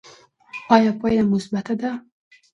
[0.75, 1.91] ایا پایله مثبته ده؟